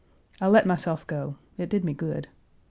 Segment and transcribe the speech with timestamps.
[0.41, 2.27] I let myself go; it did me good.